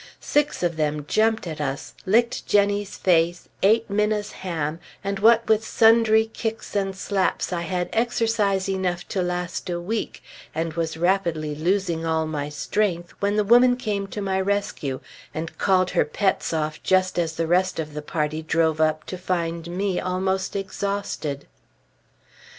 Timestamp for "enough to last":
8.67-9.69